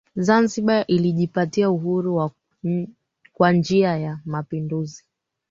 Zanzibar 0.15 0.85
ilijipatia 0.87 1.69
Uhuru 1.71 2.31
kwa 3.33 3.51
njia 3.51 3.97
ya 3.97 4.19
mapinduzi 4.25 5.05